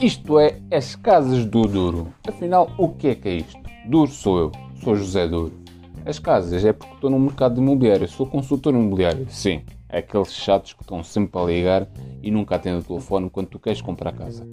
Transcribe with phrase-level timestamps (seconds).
[0.00, 2.14] Isto é as casas do Duro.
[2.28, 3.58] Afinal, o que é que é isto?
[3.84, 5.52] Duro sou eu, sou José Duro.
[6.06, 9.26] As casas é porque estou no mercado imobiliário, sou consultor imobiliário.
[9.28, 11.88] Sim, é aqueles chatos que estão sempre a ligar
[12.22, 14.48] e nunca atendem o telefone quando tu queres comprar casa.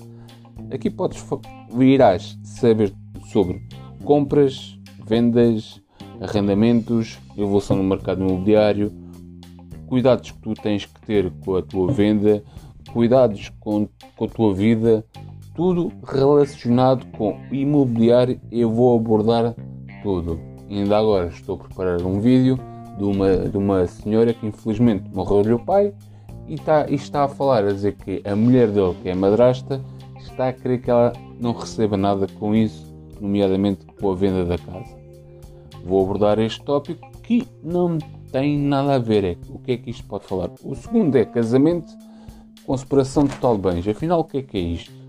[0.71, 1.23] Aqui podes
[1.71, 2.91] virás saber
[3.32, 3.62] sobre
[4.04, 5.80] compras, vendas,
[6.20, 8.91] arrendamentos, evolução no mercado imobiliário,
[9.86, 12.43] cuidados que tu tens que ter com a tua venda,
[12.91, 15.05] cuidados com, com a tua vida,
[15.55, 18.39] tudo relacionado com imobiliário.
[18.51, 19.55] Eu vou abordar
[20.04, 20.39] tudo.
[20.69, 22.59] Ainda agora estou a preparar um vídeo
[22.97, 25.93] de uma, de uma senhora que infelizmente morreu-lhe o pai
[26.47, 29.82] e está, e está a falar, a dizer que a mulher dele, que é madrasta,
[30.19, 34.58] está a querer que ela não receba nada com isso, nomeadamente com a venda da
[34.58, 34.95] casa.
[35.83, 37.97] Vou abordar este tópico que não
[38.31, 39.23] tem nada a ver.
[39.23, 40.49] É, o que é que isto pode falar?
[40.63, 41.94] O segundo é casamento
[42.66, 43.87] com separação total de bens.
[43.87, 45.05] Afinal, o que é que é isto?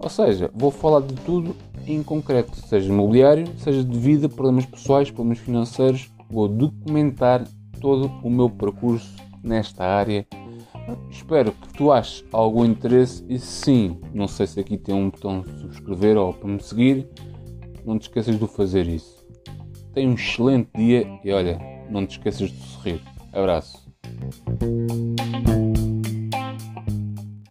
[0.00, 5.10] Ou seja, vou falar de tudo em concreto, seja imobiliário, seja de vida, problemas pessoais,
[5.10, 6.10] problemas financeiros.
[6.30, 7.44] Vou documentar
[7.80, 10.26] todo o meu percurso nesta área.
[11.10, 15.42] Espero que tu aches algum interesse e sim, não sei se aqui tem um botão
[15.42, 17.06] de subscrever ou para me seguir,
[17.84, 19.26] não te esqueças de fazer isso.
[19.92, 21.58] Tenha um excelente dia e olha,
[21.90, 23.02] não te esqueças de sorrir.
[23.32, 23.88] Abraço.